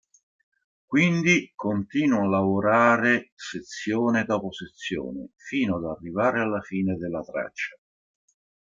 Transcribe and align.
Quindi, 0.87 1.51
continuo 1.53 2.21
a 2.23 2.27
lavorare 2.27 3.33
sezione 3.35 4.25
dopo 4.25 4.51
sezione, 4.51 5.29
fino 5.35 5.77
ad 5.77 5.85
arrivare 5.85 6.39
alla 6.39 6.61
fine 6.61 6.95
della 6.95 7.21
traccia. 7.21 7.77